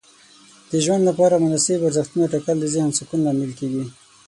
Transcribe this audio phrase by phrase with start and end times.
[0.71, 3.83] د ژوند لپاره مناسب ارزښتونه ټاکل د ذهن سکون لامل کیږي.